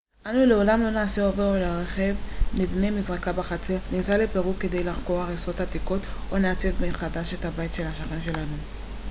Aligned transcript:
אנו 0.25 0.45
לעולם 0.45 0.81
לא 0.81 0.91
נעשה 0.91 1.25
אוברול 1.25 1.57
לרכב 1.57 2.15
נבנה 2.57 2.91
מזרקה 2.91 3.33
בחצר 3.33 3.77
ניסע 3.91 4.17
לפרו 4.17 4.53
כדי 4.59 4.83
לחקור 4.83 5.21
הריסות 5.21 5.59
עתיקות 5.59 6.01
או 6.31 6.37
נעצב 6.37 6.85
מחדש 6.85 7.33
את 7.33 7.45
הבית 7.45 7.73
של 7.75 7.87
השכן 7.87 8.21
שלנו 8.21 8.57